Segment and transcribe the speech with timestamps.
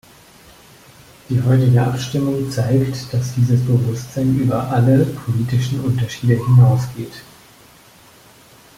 [1.29, 7.21] Die heutige Abstimmung zeigt, dass dieses Bewusstsein über alle politischen Unterschiede hinausgeht.